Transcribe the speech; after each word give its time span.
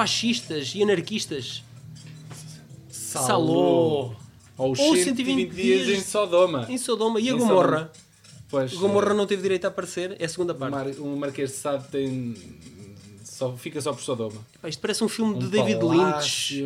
fascistas 0.00 0.72
e 0.74 0.82
anarquistas. 0.82 1.62
Salô. 2.88 3.26
Salô. 3.26 4.14
Ou 4.56 4.68
Ou 4.78 4.96
120 4.96 5.50
dias 5.50 5.88
em 5.88 6.00
Sodoma. 6.00 6.66
Em 6.70 6.78
Sodoma. 6.78 7.20
E 7.20 7.28
a 7.28 7.32
Em 7.32 7.36
Gomorra? 7.36 7.92
Pois, 8.48 8.72
A 8.72 8.76
Gomorra 8.76 9.12
não 9.12 9.26
teve 9.26 9.42
direito 9.42 9.66
a 9.66 9.68
aparecer. 9.68 10.16
É 10.18 10.24
a 10.24 10.28
segunda 10.28 10.54
parte. 10.54 10.72
Mar, 10.72 10.86
o 10.98 11.16
Marquês 11.16 11.50
de 11.50 11.56
Sade 11.56 11.86
tem... 11.88 12.34
Só, 13.22 13.52
fica 13.52 13.78
só 13.80 13.92
por 13.92 14.02
Sodoma. 14.02 14.40
Isto 14.64 14.80
parece 14.80 15.04
um 15.04 15.08
filme 15.08 15.38
de 15.38 15.46
Um 15.46 15.50
David 15.50 15.80
Lynch. 15.82 16.62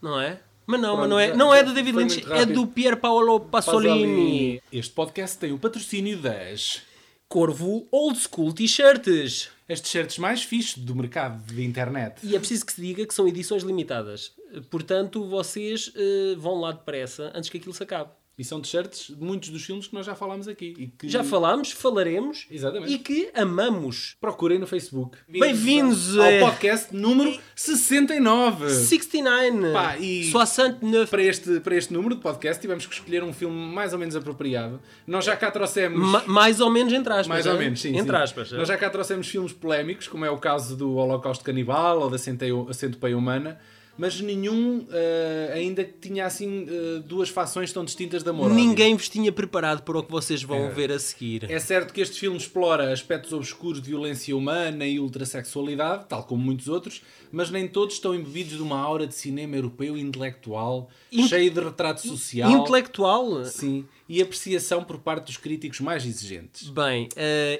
Não 0.00 0.20
é? 0.20 0.40
Mas 0.66 0.80
não, 0.80 0.96
Pronto, 0.96 1.00
mas 1.00 1.08
não 1.10 1.18
é, 1.18 1.36
não 1.36 1.54
é 1.54 1.62
do 1.62 1.72
David 1.72 1.96
Lynch, 1.96 2.24
é 2.30 2.46
do 2.46 2.66
Pier 2.66 2.96
Paolo 2.98 3.40
Pasolini. 3.40 4.62
Este 4.70 4.92
podcast 4.92 5.38
tem 5.38 5.52
o 5.52 5.58
patrocínio 5.58 6.18
das... 6.18 6.82
Corvo 7.28 7.86
Old 7.90 8.18
School 8.20 8.52
T-shirts. 8.52 9.48
As 9.72 9.80
t-shirts 9.80 10.18
mais 10.18 10.42
fixes 10.42 10.76
do 10.76 10.94
mercado 10.94 11.40
de 11.50 11.64
internet. 11.64 12.16
E 12.22 12.36
é 12.36 12.38
preciso 12.38 12.66
que 12.66 12.74
se 12.74 12.80
diga 12.82 13.06
que 13.06 13.14
são 13.14 13.26
edições 13.26 13.62
limitadas. 13.62 14.32
Portanto, 14.70 15.24
vocês 15.28 15.92
eh, 15.94 16.34
vão 16.38 16.60
lá 16.60 16.72
depressa 16.72 17.30
antes 17.34 17.48
que 17.50 17.56
aquilo 17.58 17.74
se 17.74 17.82
acabe. 17.82 18.10
E 18.38 18.42
são 18.44 18.62
t-shirts 18.62 19.08
de 19.14 19.22
muitos 19.22 19.50
dos 19.50 19.62
filmes 19.62 19.86
que 19.86 19.94
nós 19.94 20.06
já 20.06 20.14
falámos 20.14 20.48
aqui. 20.48 20.74
E 20.78 20.86
que... 20.86 21.06
Já 21.06 21.22
falámos, 21.22 21.70
falaremos 21.70 22.46
Exatamente. 22.50 22.90
e 22.94 22.98
que 22.98 23.30
amamos. 23.34 24.16
Procurem 24.18 24.58
no 24.58 24.66
Facebook. 24.66 25.18
Bem-vindos 25.28 26.16
ao 26.16 26.24
a- 26.24 26.50
podcast 26.50 26.96
número 26.96 27.38
69. 27.54 28.70
69. 28.70 29.72
Pá, 29.74 29.98
e- 29.98 30.24
69. 30.32 31.10
Para 31.10 31.22
este, 31.22 31.60
para 31.60 31.76
este 31.76 31.92
número 31.92 32.14
de 32.14 32.22
podcast 32.22 32.58
tivemos 32.58 32.86
que 32.86 32.94
escolher 32.94 33.22
um 33.22 33.34
filme 33.34 33.54
mais 33.54 33.92
ou 33.92 33.98
menos 33.98 34.16
apropriado. 34.16 34.80
Nós 35.06 35.26
já 35.26 35.36
cá 35.36 35.50
trouxemos... 35.50 36.00
Ma- 36.00 36.24
mais 36.26 36.58
ou 36.58 36.70
menos 36.70 36.90
entre 36.94 37.12
aspas. 37.12 37.28
Mais 37.28 37.46
ou 37.46 37.54
é? 37.54 37.58
menos, 37.58 37.82
sim. 37.82 37.90
Entre 37.96 38.16
sim. 38.16 38.22
aspas. 38.22 38.50
é? 38.50 38.56
Nós 38.56 38.66
já 38.66 38.78
cá 38.78 38.88
trouxemos 38.88 39.28
filmes 39.28 39.52
polémicos, 39.52 40.08
como 40.08 40.24
é 40.24 40.30
o 40.30 40.38
caso 40.38 40.74
do 40.74 40.94
Holocausto 40.94 41.44
Canibal 41.44 42.00
ou 42.00 42.08
da 42.10 42.16
Centeio- 42.16 42.66
a 42.68 42.72
Centopeia 42.72 43.16
Humana, 43.16 43.60
mas 43.98 44.20
nenhum 44.20 44.86
eh, 44.90 45.50
ainda 45.54 45.84
tinha 45.84 46.24
assim 46.26 46.66
eh, 46.68 47.02
duas 47.04 47.28
fações 47.28 47.72
tão 47.72 47.84
distintas 47.84 48.22
de 48.22 48.30
amor. 48.30 48.46
ódio. 48.46 48.56
Ninguém 48.56 48.94
vos 48.96 49.08
tinha 49.08 49.30
preparado 49.30 49.82
para 49.82 49.98
o 49.98 50.02
que 50.02 50.10
vocês 50.10 50.42
vão 50.42 50.64
É. 50.66 50.68
ver 50.70 50.90
a 50.90 50.98
seguir. 50.98 51.50
É 51.50 51.58
certo 51.58 51.92
que 51.92 52.00
este 52.00 52.18
filme 52.18 52.36
explora 52.36 52.92
aspectos 52.92 53.32
obscuros 53.32 53.80
de 53.82 53.88
violência 53.90 54.36
humana 54.36 54.86
e 54.86 54.98
ultrassexualidade, 54.98 56.06
tal 56.08 56.24
como 56.24 56.42
muitos 56.42 56.68
outros, 56.68 57.02
mas 57.30 57.50
nem 57.50 57.68
todos 57.68 57.94
estão 57.94 58.14
embebidos 58.14 58.56
de 58.56 58.62
uma 58.62 58.78
aura 58.78 59.06
de 59.06 59.14
cinema 59.14 59.56
europeu 59.56 59.96
intelectual, 59.96 60.88
In- 61.10 61.26
cheio 61.28 61.50
de 61.50 61.60
retrato 61.60 62.00
social. 62.06 62.50
Intelectual? 62.50 63.44
Sim, 63.44 63.84
e 64.14 64.20
apreciação 64.20 64.84
por 64.84 64.98
parte 64.98 65.26
dos 65.26 65.36
críticos 65.38 65.80
mais 65.80 66.04
exigentes. 66.04 66.68
Bem, 66.68 67.08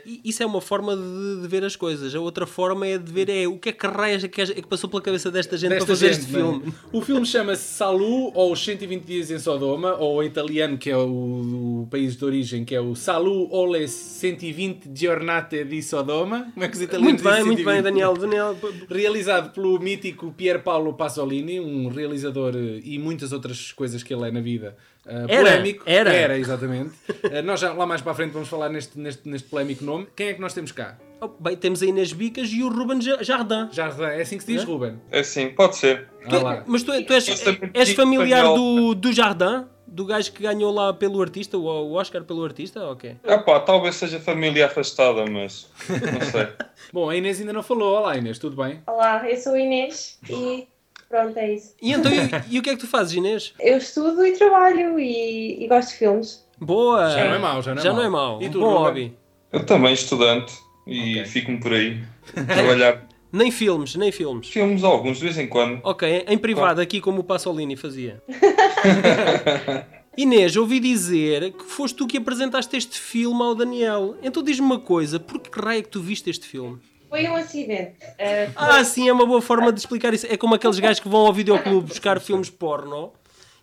i- 0.05 0.20
isso 0.25 0.42
é 0.42 0.47
uma 0.47 0.61
forma 0.61 0.95
de, 0.95 1.41
de 1.42 1.48
ver 1.48 1.64
as 1.64 1.75
coisas. 1.77 2.14
A 2.14 2.20
outra 2.20 2.47
forma 2.47 2.86
é 2.86 2.98
de 2.98 3.11
ver 3.11 3.31
é 3.31 3.47
o 3.47 3.58
que 3.58 3.70
é 3.70 3.72
que 3.72 3.86
raios 3.86 4.22
é 4.25 4.28
que, 4.28 4.41
é 4.42 4.47
que 4.47 4.67
passou 4.69 4.91
pela 4.91 5.00
cabeça 5.00 5.30
desta 5.30 5.56
gente 5.56 5.70
Desta 5.70 5.86
para 5.86 5.95
fazer 5.95 6.12
gente, 6.12 6.20
este 6.25 6.33
não 6.33 6.39
é? 6.56 6.61
filme. 6.61 6.75
O 6.92 7.00
filme 7.00 7.25
chama-se 7.27 7.62
Salu, 7.75 8.30
ou 8.34 8.53
Os 8.53 8.62
120 8.62 9.03
Dias 9.05 9.30
em 9.30 9.39
Sodoma, 9.39 9.95
ou 9.95 10.23
em 10.23 10.27
italiano, 10.27 10.77
que 10.77 10.91
é 10.91 10.97
o, 10.97 11.83
o 11.84 11.89
país 11.91 12.17
de 12.17 12.25
origem, 12.25 12.64
que 12.64 12.75
é 12.75 12.80
o 12.80 12.95
Salu 12.95 13.48
ou 13.50 13.67
le 13.73 13.89
120 13.89 14.91
Giornate 14.95 15.64
di 15.64 15.83
Sodoma. 15.83 16.50
Como 16.53 16.64
é 16.64 16.69
que 16.69 16.77
os 16.77 16.83
italianos 16.83 17.23
Muito 17.23 17.25
bem, 17.25 17.45
muito 17.45 17.64
bem, 17.64 17.83
120? 17.83 17.83
Daniel. 17.83 18.14
Daniel 18.17 18.56
Realizado 18.91 19.53
pelo 19.53 19.78
mítico 19.78 20.33
Pier 20.33 20.62
Paolo 20.62 20.92
Pasolini, 20.95 21.61
um 21.61 21.89
realizador 21.89 22.55
eh, 22.56 22.80
e 22.84 22.98
muitas 22.98 23.33
outras 23.33 23.73
coisas 23.73 24.02
que 24.02 24.12
ele 24.12 24.29
é 24.29 24.30
na 24.30 24.41
vida. 24.41 24.77
Eh, 25.07 25.24
Era, 25.29 25.42
polémico. 25.51 25.83
era. 25.86 26.13
Era, 26.13 26.39
exatamente. 26.39 26.92
Eh, 27.24 27.42
nós 27.42 27.61
já 27.61 27.73
lá 27.73 27.86
mais 27.86 28.01
para 28.01 28.13
a 28.13 28.14
frente 28.14 28.33
vamos 28.33 28.48
falar 28.48 28.68
neste, 28.68 28.98
neste, 28.98 29.29
neste 29.29 29.48
polémico 29.48 29.85
nome. 29.85 30.07
Quem 30.17 30.29
é 30.29 30.35
que 30.35 30.40
nós 30.40 30.52
temos 30.55 30.73
cá? 30.73 30.96
Oh, 31.20 31.29
bem, 31.29 31.57
temos 31.57 31.83
a 31.83 31.86
Inês 31.86 32.13
Bicas 32.13 32.48
e 32.51 32.63
o 32.64 32.68
Ruben 32.68 33.01
Ja- 33.01 33.23
Jardim. 33.23 33.68
Jardim, 33.70 34.02
é 34.02 34.23
assim 34.23 34.36
que 34.39 34.42
se 34.45 34.52
diz, 34.55 34.62
É? 34.62 34.64
Ruben? 34.64 35.01
É 35.11 35.23
sim, 35.23 35.51
pode 35.51 35.77
ser. 35.77 36.08
Ah 36.27 36.39
lá. 36.39 36.64
Mas 36.67 36.83
tu, 36.83 36.91
tu 37.05 37.12
és, 37.12 37.29
és 37.74 37.92
familiar 37.92 38.45
do, 38.55 38.95
do 38.95 39.12
Jardim? 39.12 39.67
Do 39.86 40.07
gajo 40.07 40.33
que 40.33 40.42
ganhou 40.42 40.73
lá 40.73 40.92
pelo 40.95 41.20
artista, 41.20 41.58
o 41.58 41.64
o 41.67 41.92
Oscar 41.92 42.24
pelo 42.24 42.42
artista? 42.42 42.83
Ok. 42.91 43.14
Epá, 43.23 43.61
talvez 43.61 43.95
seja 43.96 44.18
família 44.18 44.64
afastada, 44.67 45.27
mas 45.27 45.68
não 45.91 46.20
sei. 46.30 46.48
Bom, 46.91 47.11
a 47.11 47.14
Inês 47.17 47.39
ainda 47.41 47.52
não 47.52 47.62
falou. 47.62 47.98
Olá 47.98 48.17
Inês, 48.17 48.39
tudo 48.39 48.57
bem? 48.61 48.80
Olá, 48.86 49.29
eu 49.30 49.36
sou 49.36 49.52
a 49.52 49.61
Inês 49.61 50.18
e 50.30 50.67
pronto, 51.12 51.36
é 51.39 51.52
isso. 51.55 51.74
E 51.83 51.92
então, 51.92 52.11
e, 52.11 52.17
e 52.56 52.58
o 52.58 52.62
que 52.62 52.70
é 52.70 52.74
que 52.74 52.80
tu 52.80 52.86
fazes, 52.86 53.12
Inês? 53.14 53.52
Eu 53.61 53.77
estudo 53.77 54.24
e 54.24 54.33
trabalho 54.33 54.98
e, 54.98 55.62
e 55.62 55.68
gosto 55.68 55.90
de 55.90 55.95
filmes. 55.98 56.42
Boa! 56.58 57.11
Já 57.11 57.24
não 57.28 57.34
é 57.34 57.39
mau, 57.39 57.62
já 57.62 57.74
não 57.74 57.80
é 57.80 57.84
já 57.84 57.92
mau. 57.92 57.98
Não 58.00 58.06
é 58.06 58.11
mau. 58.11 58.42
E 58.42 58.48
tu, 58.48 58.61
Bom 58.61 58.67
Ruben? 58.68 58.83
hobby. 58.84 59.17
Eu 59.52 59.67
também 59.67 59.92
estudante 59.92 60.55
e 60.86 61.20
Ok. 61.20 61.24
fico-me 61.27 61.61
por 61.61 61.73
aí. 61.74 62.00
Trabalhar 62.46 63.06
Nem 63.30 63.50
filmes, 63.50 63.95
nem 63.95 64.11
filmes. 64.11 64.48
filmes 64.48 64.83
alguns, 64.83 65.18
de 65.18 65.24
vez 65.24 65.36
em 65.39 65.46
quando. 65.46 65.80
Ok, 65.84 66.24
em 66.27 66.39
privado, 66.39 66.80
aqui 66.80 67.00
como 67.00 67.20
o 67.20 67.24
Pasolini 67.24 67.77
fazia. 67.77 68.23
Inês, 70.17 70.56
ouvi 70.56 70.79
dizer 70.79 71.52
que 71.52 71.64
foste 71.64 71.96
tu 71.96 72.06
que 72.06 72.18
apresentaste 72.18 72.77
este 72.77 72.98
filme 72.98 73.40
ao 73.42 73.55
Daniel. 73.55 74.14
Então 74.23 74.42
diz-me 74.42 74.67
uma 74.67 74.79
coisa, 74.79 75.18
por 75.18 75.39
que 75.40 75.58
raio 75.61 75.80
é 75.80 75.83
que 75.83 75.89
tu 75.89 76.00
viste 76.00 76.29
este 76.29 76.46
filme? 76.46 76.79
Foi 77.12 77.28
um 77.28 77.36
acidente. 77.36 77.98
Uh, 78.02 78.52
Ah, 78.56 78.83
sim, 78.83 79.06
é 79.06 79.12
uma 79.12 79.27
boa 79.27 79.42
forma 79.42 79.70
de 79.70 79.78
explicar 79.78 80.14
isso. 80.14 80.27
É 80.30 80.34
como 80.39 80.55
aqueles 80.55 80.78
gajos 80.78 80.98
que 80.98 81.11
vão 81.11 81.27
ao 81.27 81.33
videoclube 81.34 81.89
buscar 81.89 82.18
filmes 82.18 82.48
porno 82.48 83.12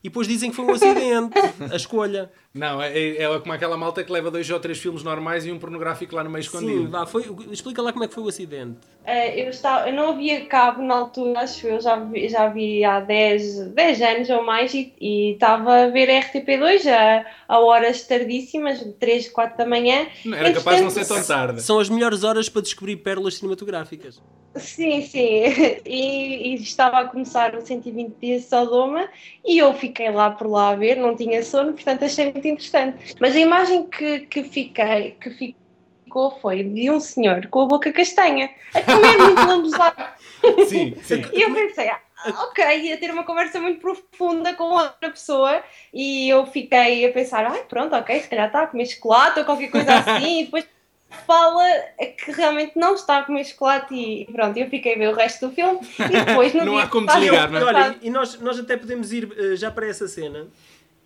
e 0.03 0.07
depois 0.07 0.27
dizem 0.27 0.51
que 0.51 0.55
foi 0.55 0.65
um 0.65 0.71
acidente, 0.71 1.33
a 1.71 1.75
escolha. 1.75 2.31
Não, 2.53 2.81
é, 2.81 2.97
é, 2.97 3.23
é 3.23 3.39
como 3.39 3.53
aquela 3.53 3.77
malta 3.77 4.03
que 4.03 4.11
leva 4.11 4.31
dois 4.31 4.49
ou 4.49 4.59
três 4.59 4.79
filmes 4.79 5.03
normais 5.03 5.45
e 5.45 5.51
um 5.51 5.59
pornográfico 5.59 6.15
lá 6.15 6.23
no 6.23 6.31
meio 6.31 6.43
Sim, 6.43 6.49
escondido. 6.49 6.89
vá, 6.89 7.05
foi, 7.05 7.23
explica 7.51 7.79
lá 7.81 7.93
como 7.93 8.03
é 8.03 8.07
que 8.07 8.13
foi 8.15 8.23
o 8.23 8.27
acidente. 8.27 8.79
uh, 9.05 9.09
eu, 9.35 9.49
estava, 9.49 9.87
eu 9.87 9.93
não 9.93 10.09
havia 10.09 10.45
cabo 10.45 10.81
na 10.81 10.95
altura, 10.95 11.41
acho 11.41 11.67
eu 11.67 11.79
já 11.79 11.95
vi, 11.97 12.27
já 12.27 12.47
vi 12.47 12.83
há 12.83 12.99
10, 13.01 13.67
10 13.69 14.01
anos 14.01 14.29
ou 14.31 14.43
mais 14.43 14.73
e 14.73 14.91
e 14.99 15.33
estava 15.33 15.83
a 15.83 15.87
ver 15.89 16.07
RTP2 16.09 16.87
a, 16.91 17.25
a 17.47 17.59
horas 17.59 18.01
tardíssimas, 18.07 18.83
3, 18.99 19.29
4 19.29 19.57
da 19.57 19.65
manhã. 19.65 20.07
Não, 20.25 20.37
era 20.37 20.51
capaz 20.51 20.77
de 20.77 20.83
não 20.83 20.89
ser 20.89 21.05
tão 21.07 21.23
tarde. 21.23 21.61
São 21.61 21.79
as 21.79 21.87
melhores 21.89 22.23
horas 22.23 22.49
para 22.49 22.61
descobrir 22.63 22.97
pérolas 22.97 23.35
cinematográficas. 23.35 24.19
Sim, 24.55 25.01
sim. 25.01 25.43
E, 25.85 26.51
e 26.51 26.55
estava 26.55 26.99
a 26.99 27.05
começar 27.05 27.55
o 27.55 27.61
120 27.61 28.15
dias 28.19 28.43
de 28.43 28.49
Sodoma 28.49 29.07
e 29.45 29.57
eu 29.57 29.73
fiquei 29.73 30.09
lá 30.11 30.29
por 30.31 30.47
lá 30.47 30.69
a 30.69 30.75
ver, 30.75 30.95
não 30.97 31.15
tinha 31.15 31.41
sono, 31.43 31.73
portanto 31.73 32.03
achei 32.03 32.31
muito 32.39 32.47
interessante. 32.47 33.15
Mas 33.19 33.35
a 33.35 33.39
imagem 33.39 33.87
que, 33.87 34.21
que 34.21 34.43
fiquei, 34.43 35.11
que 35.19 35.29
ficou 35.31 36.39
foi 36.39 36.63
de 36.63 36.89
um 36.89 36.99
senhor 36.99 37.47
com 37.47 37.61
a 37.61 37.65
boca 37.65 37.91
castanha, 37.91 38.49
a 38.73 38.81
comer 38.81 39.17
muito 39.17 39.45
lambuzado. 39.45 40.03
Sim, 40.67 40.95
sim. 41.03 41.21
E 41.33 41.41
eu 41.41 41.53
pensei, 41.53 41.89
ah, 41.89 41.99
ok, 42.43 42.79
ia 42.81 42.97
ter 42.97 43.11
uma 43.11 43.23
conversa 43.23 43.59
muito 43.59 43.79
profunda 43.79 44.53
com 44.53 44.63
outra 44.63 45.11
pessoa 45.11 45.61
e 45.93 46.29
eu 46.29 46.45
fiquei 46.45 47.05
a 47.05 47.11
pensar, 47.11 47.45
ai 47.45 47.63
pronto, 47.63 47.95
ok, 47.95 48.19
se 48.19 48.27
calhar 48.27 48.47
está 48.47 48.63
a 48.63 48.67
comer 48.67 48.85
chocolate 48.87 49.39
ou 49.39 49.45
qualquer 49.45 49.69
coisa 49.69 49.93
assim, 49.95 50.41
e 50.41 50.45
depois 50.45 50.65
fala 51.25 51.63
que 52.17 52.31
realmente 52.31 52.73
não 52.75 52.93
está 52.93 53.19
a 53.19 53.23
comer 53.23 53.43
chocolate 53.43 53.93
e 53.93 54.25
pronto, 54.31 54.57
eu 54.57 54.69
fiquei 54.69 54.95
a 54.95 54.97
ver 54.97 55.09
o 55.09 55.15
resto 55.15 55.47
do 55.47 55.53
filme 55.53 55.79
e 55.99 56.25
depois 56.25 56.53
no 56.53 56.65
Não 56.65 56.77
há 56.77 56.87
como 56.87 57.07
desligar, 57.07 57.49
não 57.49 57.59
é? 57.59 57.63
Olha, 57.63 57.95
e 58.01 58.09
nós, 58.09 58.39
nós 58.39 58.59
até 58.59 58.77
podemos 58.77 59.11
ir 59.11 59.29
eh, 59.37 59.55
já 59.55 59.71
para 59.71 59.87
essa 59.87 60.07
cena, 60.07 60.47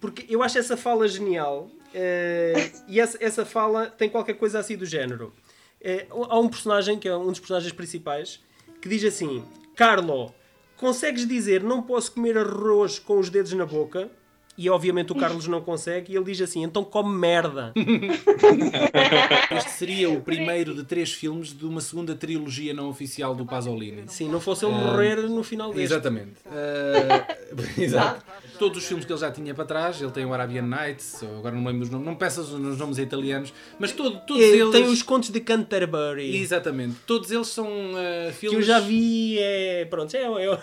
porque 0.03 0.25
eu 0.27 0.43
acho 0.43 0.59
essa 0.59 0.75
fala 0.75 1.07
genial 1.07 1.71
eh, 1.93 2.71
e 2.89 2.99
essa, 2.99 3.17
essa 3.21 3.45
fala 3.45 3.85
tem 3.85 4.09
qualquer 4.09 4.33
coisa 4.33 4.59
assim 4.59 4.75
do 4.75 4.85
género. 4.85 5.31
Eh, 5.79 6.07
há 6.09 6.37
um 6.37 6.49
personagem, 6.49 6.99
que 6.99 7.07
é 7.07 7.15
um 7.15 7.27
dos 7.27 7.39
personagens 7.39 7.71
principais, 7.71 8.41
que 8.81 8.89
diz 8.89 9.01
assim: 9.05 9.45
Carlo, 9.77 10.35
consegues 10.75 11.25
dizer 11.25 11.63
não 11.63 11.81
posso 11.81 12.11
comer 12.11 12.37
arroz 12.37 12.99
com 12.99 13.17
os 13.17 13.29
dedos 13.29 13.53
na 13.53 13.65
boca? 13.65 14.11
E 14.55 14.69
obviamente 14.69 15.11
o 15.11 15.15
Carlos 15.15 15.47
não 15.47 15.61
consegue, 15.61 16.13
e 16.13 16.15
ele 16.15 16.25
diz 16.25 16.39
assim: 16.41 16.63
então 16.63 16.83
come 16.83 17.15
merda. 17.17 17.73
Este 19.55 19.69
seria 19.71 20.09
o 20.09 20.21
primeiro 20.21 20.73
de 20.73 20.83
três 20.83 21.11
filmes 21.11 21.57
de 21.57 21.65
uma 21.65 21.81
segunda 21.81 22.15
trilogia 22.15 22.73
não 22.73 22.89
oficial 22.89 23.33
do 23.35 23.45
Pasolini. 23.45 24.03
Sim, 24.07 24.29
não 24.29 24.39
fosse 24.39 24.65
ele 24.65 24.73
morrer 24.75 25.15
no 25.27 25.43
final 25.43 25.69
deste. 25.69 25.83
Exatamente. 25.93 26.33
Ah, 26.47 27.27
exato. 27.81 28.23
Todos 28.59 28.77
os 28.77 28.85
filmes 28.85 29.05
que 29.05 29.11
ele 29.11 29.19
já 29.19 29.31
tinha 29.31 29.53
para 29.53 29.65
trás, 29.65 30.01
ele 30.01 30.11
tem 30.11 30.25
o 30.25 30.33
Arabian 30.33 30.61
Nights, 30.67 31.23
ou 31.23 31.39
agora 31.39 31.55
não 31.55 31.61
me 31.61 31.67
lembro 31.67 31.81
dos 31.81 31.89
nomes, 31.89 32.05
não 32.07 32.15
peças 32.15 32.49
os 32.51 32.77
nomes 32.77 32.97
italianos, 32.97 33.53
mas 33.79 33.91
todo, 33.91 34.19
todos 34.25 34.41
Eh, 34.43 34.57
eles. 34.57 34.71
Tem 34.71 34.85
os 34.85 35.01
contos 35.01 35.29
de 35.29 35.39
Canterbury. 35.39 36.37
Exatamente. 36.37 36.95
Todos 37.07 37.31
eles 37.31 37.47
são 37.47 37.67
ah, 37.67 38.27
que 38.27 38.33
filmes. 38.33 38.59
eu 38.59 38.65
já 38.65 38.79
vi 38.79 39.37
é 39.39 39.85
pronto 39.89 40.15
é, 40.15 40.21
é, 40.23 40.59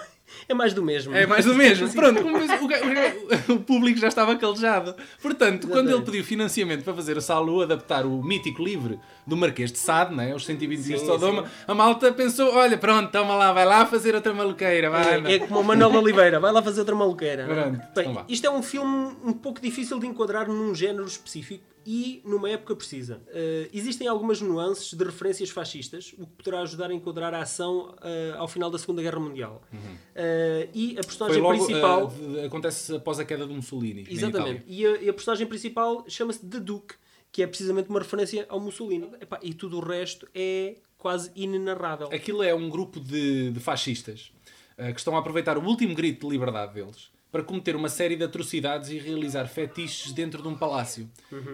é 0.48 0.54
mais 0.54 0.74
do 0.74 0.82
mesmo 0.82 1.14
É 1.14 1.26
mais 1.26 1.44
do 1.44 1.54
mesmo. 1.54 1.88
Pronto, 1.94 2.22
o, 2.22 3.52
o 3.52 3.54
o 3.56 3.60
público 3.60 3.98
já 3.98 4.08
estava 4.08 4.36
calejado. 4.36 4.94
Portanto, 5.20 5.68
quando 5.68 5.90
ele 5.90 6.02
pediu 6.02 6.24
financiamento 6.24 6.82
para 6.82 6.94
fazer 6.94 7.16
o 7.16 7.20
Salu, 7.20 7.62
adaptar 7.62 8.04
o 8.06 8.22
mítico 8.22 8.62
livro 8.62 9.00
do 9.26 9.36
Marquês 9.36 9.70
de 9.70 9.78
Sade, 9.78 10.14
né, 10.14 10.34
os 10.34 10.44
120 10.44 10.80
dias 10.80 11.00
de 11.00 11.06
Sim, 11.06 11.12
Sodoma, 11.12 11.44
a 11.66 11.74
malta 11.74 12.12
pensou: 12.12 12.54
olha, 12.54 12.76
pronto, 12.76 13.10
toma 13.10 13.34
lá, 13.34 13.52
vai 13.52 13.64
lá 13.64 13.86
fazer 13.86 14.14
outra 14.14 14.32
maluqueira. 14.32 14.90
Vai, 14.90 15.18
anda." 15.18 15.30
é, 15.30 15.34
é 15.34 15.38
como 15.38 15.60
o 15.60 15.64
Manuel 15.64 15.94
Oliveira 15.94 16.40
vai 16.40 16.52
lá 16.52 16.62
fazer 16.62 16.80
outra 16.80 16.94
maluqueira 16.94 17.44
Pronto, 17.44 17.78
Bem, 17.94 18.10
então 18.10 18.24
isto 18.28 18.46
é 18.46 18.50
um 18.50 18.62
filme 18.62 19.16
um 19.24 19.32
pouco 19.32 19.60
difícil 19.60 19.98
de 19.98 20.06
enquadrar 20.06 20.48
num 20.48 20.74
género 20.74 21.04
específico 21.04 21.69
e 21.84 22.22
numa 22.24 22.50
época 22.50 22.76
precisa. 22.76 23.22
Uh, 23.28 23.68
existem 23.72 24.06
algumas 24.06 24.40
nuances 24.40 24.92
de 24.92 25.04
referências 25.04 25.50
fascistas, 25.50 26.14
o 26.18 26.26
que 26.26 26.32
poderá 26.36 26.60
ajudar 26.62 26.90
a 26.90 26.94
enquadrar 26.94 27.34
a 27.34 27.40
ação 27.40 27.94
uh, 27.94 28.38
ao 28.38 28.48
final 28.48 28.70
da 28.70 28.78
Segunda 28.78 29.02
Guerra 29.02 29.20
Mundial. 29.20 29.62
Uhum. 29.72 29.78
Uh, 29.78 30.68
e 30.74 30.98
a 30.98 31.02
personagem 31.02 31.40
logo, 31.40 31.64
principal. 31.64 32.12
acontece 32.44 32.96
após 32.96 33.18
a 33.18 33.24
queda 33.24 33.46
do 33.46 33.54
Mussolini. 33.54 34.06
Exatamente. 34.08 34.64
E 34.66 34.86
a, 34.86 35.02
e 35.02 35.08
a 35.08 35.12
personagem 35.12 35.46
principal 35.46 36.04
chama-se 36.08 36.44
The 36.46 36.60
Duke, 36.60 36.94
que 37.32 37.42
é 37.42 37.46
precisamente 37.46 37.88
uma 37.88 38.00
referência 38.00 38.46
ao 38.48 38.60
Mussolini. 38.60 39.08
Epá, 39.20 39.38
e 39.42 39.54
tudo 39.54 39.78
o 39.78 39.80
resto 39.80 40.28
é 40.34 40.76
quase 40.98 41.30
inenarrável. 41.34 42.08
Aquilo 42.12 42.42
é 42.42 42.54
um 42.54 42.68
grupo 42.68 43.00
de, 43.00 43.50
de 43.50 43.60
fascistas 43.60 44.32
que 44.76 44.98
estão 44.98 45.14
a 45.14 45.18
aproveitar 45.18 45.58
o 45.58 45.62
último 45.62 45.94
grito 45.94 46.26
de 46.26 46.32
liberdade 46.32 46.72
deles 46.72 47.10
para 47.30 47.42
cometer 47.42 47.76
uma 47.76 47.88
série 47.88 48.16
de 48.16 48.24
atrocidades 48.24 48.90
e 48.90 48.98
realizar 48.98 49.46
fetiches 49.46 50.12
dentro 50.12 50.42
de 50.42 50.48
um 50.48 50.54
palácio. 50.56 51.08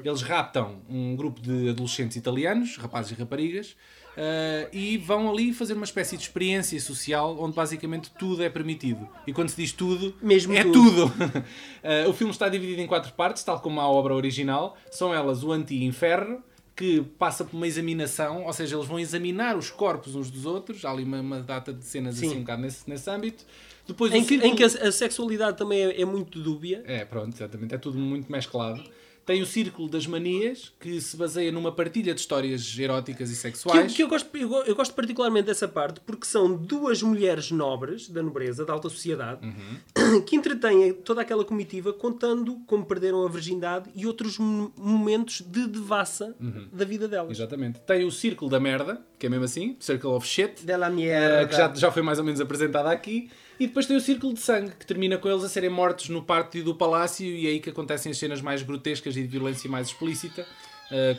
Eles 0.04 0.22
raptam 0.22 0.80
um 0.88 1.14
grupo 1.14 1.40
de 1.40 1.68
adolescentes 1.68 2.16
italianos, 2.16 2.76
rapazes 2.76 3.12
e 3.12 3.14
raparigas, 3.14 3.76
uh, 4.16 4.68
e 4.72 4.96
vão 4.96 5.30
ali 5.30 5.52
fazer 5.52 5.74
uma 5.74 5.84
espécie 5.84 6.16
de 6.16 6.22
experiência 6.22 6.80
social 6.80 7.36
onde 7.38 7.54
basicamente 7.54 8.10
tudo 8.18 8.42
é 8.42 8.48
permitido. 8.48 9.06
E 9.26 9.32
quando 9.32 9.50
se 9.50 9.56
diz 9.56 9.72
tudo, 9.72 10.14
Mesmo 10.22 10.54
é 10.54 10.62
tudo. 10.62 11.10
tudo. 11.10 11.14
Uh, 11.14 12.08
o 12.08 12.12
filme 12.12 12.32
está 12.32 12.48
dividido 12.48 12.80
em 12.80 12.86
quatro 12.86 13.12
partes, 13.12 13.44
tal 13.44 13.60
como 13.60 13.80
a 13.80 13.88
obra 13.88 14.14
original. 14.14 14.76
São 14.90 15.12
elas 15.12 15.42
o 15.44 15.52
anti-inferno, 15.52 16.42
que 16.76 17.00
passa 17.18 17.42
por 17.42 17.56
uma 17.56 17.66
examinação, 17.66 18.44
ou 18.44 18.52
seja, 18.52 18.76
eles 18.76 18.86
vão 18.86 18.98
examinar 18.98 19.56
os 19.56 19.70
corpos 19.70 20.14
uns 20.14 20.30
dos 20.30 20.44
outros. 20.44 20.84
Há 20.84 20.90
ali 20.90 21.04
uma, 21.04 21.20
uma 21.20 21.40
data 21.40 21.72
de 21.72 21.82
cenas 21.84 22.16
Sim. 22.16 22.26
assim 22.26 22.36
um 22.36 22.40
bocado 22.40 22.60
nesse, 22.62 22.88
nesse 22.88 23.08
âmbito. 23.10 23.44
Depois 23.88 24.12
Em 24.12 24.20
que, 24.22 24.28
círculo- 24.28 24.52
em 24.52 24.56
que 24.56 24.62
a, 24.62 24.66
a 24.66 24.92
sexualidade 24.92 25.56
também 25.56 25.80
é, 25.80 26.02
é 26.02 26.04
muito 26.04 26.38
dúbia. 26.38 26.82
É, 26.86 27.04
pronto, 27.04 27.34
exatamente. 27.34 27.74
É 27.74 27.78
tudo 27.78 27.98
muito 27.98 28.30
mesclado. 28.30 28.82
Tem 29.26 29.42
o 29.42 29.46
Círculo 29.46 29.88
das 29.88 30.06
Manias, 30.06 30.72
que 30.78 31.00
se 31.00 31.16
baseia 31.16 31.50
numa 31.50 31.72
partilha 31.72 32.14
de 32.14 32.20
histórias 32.20 32.78
eróticas 32.78 33.28
e 33.28 33.32
Que, 33.32 33.38
sexuais. 33.38 33.92
que 33.92 34.00
eu, 34.00 34.06
gosto, 34.08 34.34
eu, 34.36 34.48
eu 34.64 34.74
gosto 34.76 34.94
particularmente 34.94 35.46
dessa 35.46 35.66
parte 35.66 36.00
porque 36.06 36.24
são 36.24 36.56
duas 36.56 37.02
mulheres 37.02 37.50
nobres 37.50 38.08
da 38.08 38.22
nobreza, 38.22 38.64
da 38.64 38.72
alta 38.72 38.88
sociedade, 38.88 39.44
Uhum. 39.44 40.20
que 40.22 40.36
entretêm 40.36 40.92
toda 40.92 41.22
aquela 41.22 41.44
comitiva 41.44 41.92
contando 41.92 42.56
como 42.68 42.86
perderam 42.86 43.26
a 43.26 43.28
virgindade 43.28 43.90
e 43.96 44.06
outros 44.06 44.38
mo- 44.38 44.72
momentos 44.76 45.40
de 45.40 45.66
devassa 45.66 46.32
Uhum. 46.40 46.68
da 46.72 46.84
vida 46.84 47.08
delas. 47.08 47.32
Exatamente. 47.36 47.80
Tem 47.80 48.04
o 48.04 48.12
Círculo 48.12 48.48
da 48.48 48.60
Merda, 48.60 49.00
que 49.18 49.26
é 49.26 49.28
mesmo 49.28 49.44
assim, 49.44 49.76
Circle 49.80 50.10
of 50.10 50.24
Shit, 50.26 50.64
Dela 50.64 50.86
eh, 50.86 50.90
merda. 50.90 51.48
que 51.48 51.56
já, 51.56 51.74
já 51.74 51.90
foi 51.90 52.02
mais 52.02 52.20
ou 52.20 52.24
menos 52.24 52.40
apresentada 52.40 52.90
aqui. 52.92 53.28
E 53.58 53.66
depois 53.66 53.86
tem 53.86 53.96
o 53.96 54.00
Círculo 54.00 54.34
de 54.34 54.40
Sangue, 54.40 54.72
que 54.78 54.84
termina 54.86 55.16
com 55.18 55.28
eles 55.28 55.42
a 55.44 55.48
serem 55.48 55.70
mortos 55.70 56.08
no 56.10 56.22
pátio 56.22 56.62
do 56.62 56.74
palácio 56.74 57.24
e 57.26 57.46
é 57.46 57.50
aí 57.50 57.60
que 57.60 57.70
acontecem 57.70 58.12
as 58.12 58.18
cenas 58.18 58.40
mais 58.42 58.62
grotescas 58.62 59.16
e 59.16 59.22
de 59.22 59.28
violência 59.28 59.68
mais 59.70 59.88
explícita. 59.88 60.46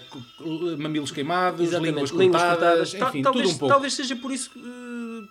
Co- 0.09 0.77
mamilos 0.77 1.11
queimados, 1.11 1.59
línguas 1.89 2.11
cortadas, 2.51 2.93
Ta- 2.93 3.09
enfim, 3.09 3.21
talvez, 3.21 3.45
tudo 3.47 3.55
um 3.55 3.57
pouco. 3.59 3.73
talvez 3.73 3.93
seja 3.93 4.15
por 4.15 4.31
isso 4.31 4.49
eh, 4.55 4.61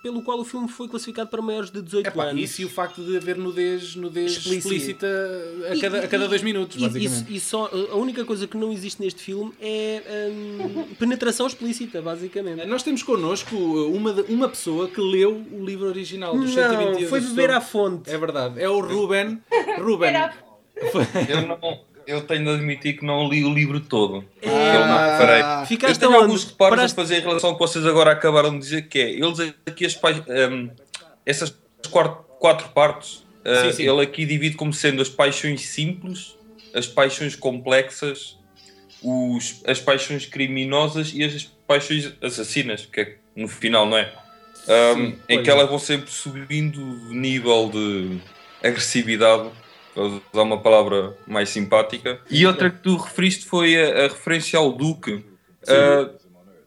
pelo 0.01 0.21
qual 0.21 0.39
o 0.39 0.45
filme 0.45 0.67
foi 0.67 0.87
classificado 0.87 1.29
para 1.29 1.41
maiores 1.41 1.69
de 1.69 1.81
18 1.81 2.07
Epá, 2.07 2.25
anos. 2.25 2.41
isso 2.43 2.61
e 2.61 2.65
o 2.65 2.69
facto 2.69 3.03
de 3.03 3.17
haver 3.17 3.37
nudez, 3.37 3.95
nudez 3.95 4.31
Explícita. 4.33 4.57
explícita 4.75 5.07
a 5.71 5.75
E- 5.75 5.79
cada, 5.81 5.99
a 5.99 6.07
cada 6.07 6.27
dois 6.27 6.41
minutos, 6.41 6.77
e- 6.77 6.81
basicamente. 6.81 7.31
E, 7.31 7.35
e 7.35 7.39
só, 7.39 7.69
a 7.91 7.95
única 7.95 8.23
coisa 8.25 8.47
que 8.47 8.55
não 8.57 8.71
existe 8.71 9.01
neste 9.01 9.21
filme 9.21 9.53
é 9.59 10.29
hum, 10.31 10.85
penetração 10.99 11.47
explícita, 11.47 12.01
basicamente. 12.01 12.65
Nós 12.65 12.83
temos 12.83 13.03
connosco 13.03 13.55
uma, 13.55 14.13
de- 14.13 14.31
uma 14.33 14.47
pessoa 14.49 14.87
que 14.87 15.01
leu 15.01 15.43
o 15.51 15.65
livro 15.65 15.87
original 15.87 16.37
dos 16.37 16.53
120 16.53 17.01
Não, 17.01 17.09
foi 17.09 17.19
beber 17.21 17.51
à 17.51 17.61
fonte. 17.61 18.09
É 18.09 18.17
verdade, 18.17 18.61
é 18.61 18.69
o 18.69 18.79
Ruben. 18.79 19.41
Ruben. 19.79 20.09
Era- 20.09 20.33
Eu, 21.27 21.47
não, 21.47 21.79
eu 22.07 22.21
tenho 22.21 22.45
de 22.45 22.49
admitir 22.51 22.97
que 22.97 23.05
não 23.05 23.27
li 23.29 23.43
o 23.43 23.53
livro 23.53 23.79
todo. 23.81 24.23
É, 24.41 24.47
eu 24.47 24.85
não 24.87 24.97
reparei. 24.97 25.41
Eu 25.61 25.65
Ficaste 25.67 25.99
tenho 25.99 26.11
aonde? 26.13 26.23
alguns 26.23 26.43
reparos 26.45 26.75
Paraste- 26.77 26.99
a 26.99 27.03
fazer 27.03 27.17
em 27.17 27.21
relação 27.21 27.49
ao 27.51 27.55
que 27.57 27.59
vocês 27.61 27.85
agora 27.85 28.11
acabaram 28.11 28.51
de 28.53 28.59
dizer, 28.59 28.87
que 28.87 28.97
é, 28.99 29.09
eles 29.11 29.39
aqui 29.65 29.85
as 29.85 29.95
hum, 30.51 30.69
essas 31.25 31.53
quatro, 31.91 32.23
quatro 32.39 32.69
partes, 32.69 33.25
uh, 33.45 33.65
Sim, 33.65 33.73
sim. 33.73 33.89
ele 33.89 34.01
aqui 34.01 34.25
divide 34.25 34.55
como 34.55 34.73
sendo 34.73 35.01
as 35.01 35.09
paixões 35.09 35.61
simples, 35.61 36.35
as 36.73 36.87
paixões 36.87 37.35
complexas, 37.35 38.37
os, 39.03 39.61
as 39.67 39.79
paixões 39.79 40.25
criminosas 40.25 41.11
e 41.13 41.23
as 41.23 41.43
paixões 41.67 42.13
assassinas, 42.21 42.85
que 42.85 43.01
é 43.01 43.15
no 43.35 43.47
final, 43.47 43.85
não 43.85 43.97
é? 43.97 44.11
Um, 44.67 44.95
Sim, 45.11 45.17
em 45.29 45.43
que 45.43 45.49
é. 45.49 45.53
elas 45.53 45.69
vão 45.69 45.79
sempre 45.79 46.11
subindo 46.11 46.81
o 46.81 47.13
nível 47.13 47.69
de 47.71 48.17
agressividade, 48.61 49.49
para 49.97 50.05
usar 50.05 50.43
uma 50.43 50.59
palavra 50.59 51.17
mais 51.25 51.49
simpática. 51.49 52.21
E 52.29 52.45
outra 52.45 52.69
que 52.69 52.81
tu 52.81 52.95
referiste 52.97 53.45
foi 53.45 53.75
a, 53.75 54.05
a 54.05 54.07
referência 54.09 54.59
ao 54.59 54.71
Duque. 54.71 55.13
Uh, 55.63 56.13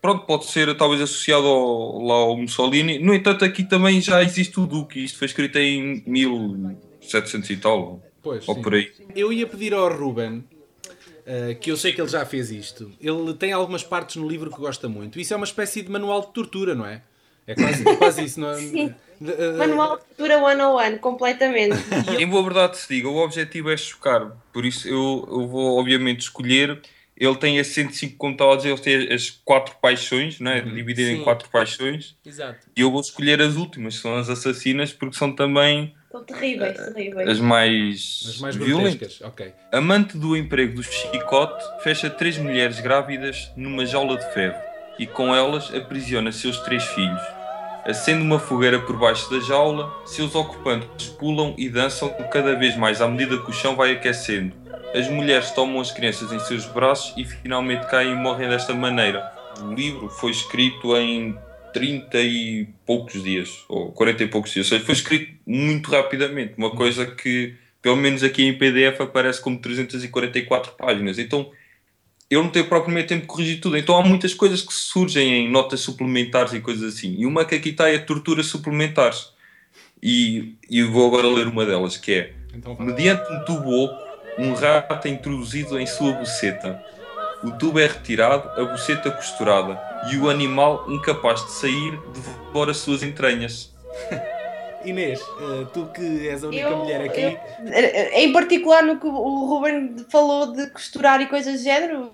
pronto, 0.02 0.26
pode 0.26 0.46
ser 0.46 0.76
talvez 0.76 1.00
associado 1.00 1.46
ao, 1.46 2.02
lá 2.02 2.14
ao 2.14 2.36
Mussolini. 2.36 2.98
No 2.98 3.14
entanto, 3.14 3.44
aqui 3.44 3.62
também 3.62 4.00
já 4.00 4.20
existe 4.20 4.58
o 4.58 4.66
Duque. 4.66 5.04
Isto 5.04 5.18
foi 5.18 5.26
escrito 5.26 5.56
em 5.58 6.02
1700 6.04 7.50
e 7.50 7.56
tal, 7.56 8.02
Pois, 8.20 8.48
ou 8.48 8.56
sim. 8.56 8.62
por 8.62 8.74
aí. 8.74 8.90
Eu 9.14 9.32
ia 9.32 9.46
pedir 9.46 9.72
ao 9.74 9.88
Ruben, 9.96 10.44
eh, 11.24 11.54
que 11.54 11.70
eu 11.70 11.76
sei 11.76 11.92
que 11.92 12.00
ele 12.00 12.08
já 12.08 12.26
fez 12.26 12.50
isto. 12.50 12.90
Ele 13.00 13.32
tem 13.34 13.52
algumas 13.52 13.84
partes 13.84 14.16
no 14.16 14.28
livro 14.28 14.50
que 14.50 14.58
gosta 14.58 14.88
muito. 14.88 15.20
Isso 15.20 15.32
é 15.32 15.36
uma 15.36 15.46
espécie 15.46 15.82
de 15.82 15.90
manual 15.90 16.22
de 16.22 16.32
tortura, 16.32 16.74
não 16.74 16.84
é? 16.84 17.02
É 17.50 17.54
quase, 17.54 17.88
é 17.88 17.96
quase 17.96 18.24
isso, 18.24 18.40
não 18.40 18.50
é? 18.50 18.54
Sim. 18.56 18.94
De- 19.20 19.32
eh, 19.32 19.52
Manual 19.52 19.98
de 19.98 20.04
Cultura 20.04 20.38
101, 20.38 20.98
completamente. 20.98 21.76
Em 22.18 22.26
boa 22.26 22.42
verdade 22.42 22.78
se 22.78 22.88
diga, 22.88 23.08
o 23.08 23.16
objetivo 23.18 23.70
é 23.70 23.76
chocar. 23.76 24.32
Por 24.52 24.64
isso 24.64 24.88
eu, 24.88 25.26
eu 25.30 25.46
vou 25.46 25.78
obviamente 25.78 26.20
escolher. 26.20 26.80
Ele 27.16 27.36
tem 27.36 27.60
as 27.60 27.66
105, 27.66 28.16
como 28.16 28.32
estava 28.32 28.54
a 28.54 28.56
dizer, 28.56 28.70
ele 28.70 28.80
tem 28.80 29.12
as 29.12 29.28
quatro 29.28 29.74
paixões, 29.82 30.40
não 30.40 30.50
é? 30.52 30.62
dividido 30.62 31.08
Sim. 31.10 31.20
em 31.20 31.22
quatro 31.22 31.50
paixões. 31.50 32.16
Exato. 32.24 32.60
E 32.74 32.80
eu 32.80 32.90
vou 32.90 33.02
escolher 33.02 33.42
as 33.42 33.56
últimas, 33.56 33.96
que 33.96 34.00
são 34.00 34.16
as 34.16 34.30
assassinas, 34.30 34.90
porque 34.94 35.14
são 35.18 35.30
também 35.30 35.94
São 36.10 36.24
terríveis, 36.24 36.78
terríveis. 36.78 37.28
as 37.28 37.38
mais, 37.40 38.22
As 38.26 38.38
mais 38.38 38.56
violentas. 38.56 39.20
ok. 39.20 39.52
Amante 39.70 40.16
do 40.16 40.34
emprego 40.34 40.76
do 40.76 40.82
chicote, 40.82 41.62
fecha 41.82 42.08
três 42.08 42.38
mulheres 42.38 42.80
grávidas 42.80 43.50
numa 43.54 43.84
jaula 43.84 44.16
de 44.16 44.32
ferro 44.32 44.56
e 44.98 45.06
com 45.06 45.34
elas 45.34 45.74
aprisiona 45.74 46.32
seus 46.32 46.58
três 46.60 46.84
filhos. 46.84 47.20
Acende 47.90 48.22
uma 48.22 48.38
fogueira 48.38 48.78
por 48.78 48.96
baixo 48.96 49.28
da 49.28 49.40
jaula, 49.40 49.92
seus 50.06 50.32
ocupantes 50.36 51.08
pulam 51.08 51.56
e 51.58 51.68
dançam 51.68 52.08
cada 52.30 52.54
vez 52.54 52.76
mais 52.76 53.00
à 53.00 53.08
medida 53.08 53.36
que 53.38 53.50
o 53.50 53.52
chão 53.52 53.74
vai 53.74 53.90
aquecendo. 53.90 54.54
As 54.94 55.08
mulheres 55.08 55.50
tomam 55.50 55.80
as 55.80 55.90
crianças 55.90 56.30
em 56.30 56.38
seus 56.38 56.66
braços 56.66 57.12
e 57.16 57.24
finalmente 57.24 57.88
caem 57.88 58.12
e 58.12 58.14
morrem 58.14 58.48
desta 58.48 58.72
maneira. 58.74 59.32
O 59.60 59.74
livro 59.74 60.08
foi 60.08 60.30
escrito 60.30 60.96
em 60.96 61.36
30 61.72 62.16
e 62.20 62.68
poucos 62.86 63.24
dias, 63.24 63.64
ou 63.68 63.90
40 63.90 64.22
e 64.22 64.28
poucos 64.28 64.52
dias, 64.52 64.66
ou 64.66 64.70
seja, 64.70 64.84
foi 64.84 64.94
escrito 64.94 65.32
muito 65.44 65.90
rapidamente, 65.90 66.54
uma 66.56 66.70
coisa 66.70 67.04
que 67.04 67.56
pelo 67.82 67.96
menos 67.96 68.22
aqui 68.22 68.44
em 68.44 68.56
PDF 68.56 69.00
aparece 69.00 69.42
como 69.42 69.58
344 69.58 70.74
páginas. 70.78 71.18
Então 71.18 71.50
eu 72.30 72.42
não 72.42 72.50
tenho 72.50 72.66
propriamente 72.68 73.08
tempo 73.08 73.22
de 73.22 73.26
corrigir 73.26 73.60
tudo. 73.60 73.76
Então 73.76 73.96
há 73.98 74.02
muitas 74.04 74.32
coisas 74.32 74.62
que 74.62 74.72
surgem 74.72 75.46
em 75.46 75.50
notas 75.50 75.80
suplementares 75.80 76.52
e 76.52 76.60
coisas 76.60 76.94
assim. 76.94 77.14
E 77.18 77.26
uma 77.26 77.44
que 77.44 77.54
aqui 77.56 77.70
está 77.70 77.88
é 77.90 77.98
torturas 77.98 78.46
suplementares. 78.46 79.32
E, 80.02 80.54
e 80.70 80.78
eu 80.78 80.90
vou 80.90 81.06
agora 81.08 81.26
ler 81.28 81.46
uma 81.46 81.66
delas, 81.66 81.96
que 81.96 82.12
é 82.12 82.32
Então. 82.54 82.76
Mediante 82.78 83.30
um 83.32 83.44
tubo 83.44 83.84
oco, 83.84 84.00
um 84.38 84.54
rato 84.54 85.06
é 85.08 85.10
introduzido 85.10 85.78
em 85.78 85.86
sua 85.86 86.12
buceta. 86.12 86.82
O 87.42 87.50
tubo 87.52 87.78
é 87.78 87.86
retirado, 87.86 88.48
a 88.60 88.64
buceta 88.64 89.10
costurada, 89.10 89.80
e 90.12 90.16
o 90.18 90.28
animal, 90.28 90.84
incapaz 90.90 91.42
de 91.44 91.52
sair, 91.52 91.98
devora 92.46 92.72
suas 92.74 93.02
entranhas. 93.02 93.74
Inês, 94.84 95.20
eh, 95.20 95.66
tu 95.74 95.86
que 95.94 96.26
és 96.28 96.42
a 96.42 96.48
única 96.48 96.68
Eu- 96.68 96.76
mulher 96.78 97.00
aqui. 97.02 97.20
eu- 97.20 98.18
Em 98.18 98.32
particular 98.32 98.82
no 98.82 98.98
que 98.98 99.06
o 99.06 99.44
Ruben 99.46 99.96
falou 100.10 100.52
de 100.52 100.68
costurar 100.70 101.20
e 101.20 101.26
coisas 101.26 101.58
do 101.60 101.62
género, 101.64 102.12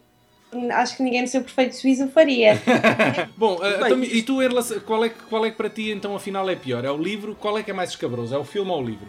acho 0.72 0.96
que 0.96 1.02
ninguém 1.02 1.22
no 1.22 1.28
seu 1.28 1.42
perfeito 1.42 1.80
juízo 1.80 2.08
faria. 2.08 2.60
Bom, 3.36 3.58
eh, 3.62 3.76
então, 3.84 4.02
e 4.02 4.22
tu, 4.22 4.38
qual 4.86 5.04
é, 5.04 5.08
que- 5.08 5.22
qual 5.28 5.44
é 5.44 5.50
que 5.50 5.56
para 5.56 5.68
ti 5.68 5.90
então 5.90 6.14
afinal 6.16 6.48
é 6.48 6.54
pior? 6.56 6.84
É 6.84 6.90
o 6.90 6.96
livro? 6.96 7.34
Qual 7.34 7.56
é 7.58 7.62
que 7.62 7.70
é 7.70 7.74
mais 7.74 7.90
escabroso? 7.90 8.34
É 8.34 8.38
o 8.38 8.44
filme 8.44 8.70
ou 8.70 8.82
o 8.82 8.84
livro? 8.86 9.06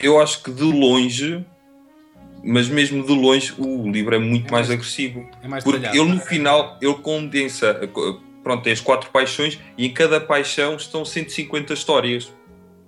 Eu 0.00 0.20
acho 0.20 0.42
que 0.42 0.50
de 0.50 0.62
longe, 0.62 1.44
mas 2.44 2.68
mesmo 2.68 3.04
de 3.04 3.12
longe, 3.12 3.52
o 3.58 3.90
livro 3.90 4.14
é 4.14 4.18
muito 4.18 4.52
mais 4.52 4.70
agressivo. 4.70 5.28
É 5.42 5.48
mais 5.48 5.64
Porque 5.64 5.78
detalhado. 5.80 6.08
ele 6.08 6.14
no 6.16 6.20
final, 6.20 6.78
ele 6.80 6.94
condensa, 6.94 7.74
pronto, 8.42 8.62
tem 8.62 8.72
as 8.72 8.80
quatro 8.80 9.10
paixões 9.10 9.58
e 9.76 9.86
em 9.86 9.92
cada 9.92 10.20
paixão 10.20 10.76
estão 10.76 11.04
150 11.04 11.72
histórias. 11.72 12.32